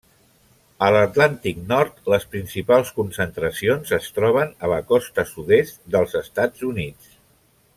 [0.85, 7.17] A l'Atlàntic nord, les principals concentracions es troben a la costa sud-est dels Estats Units.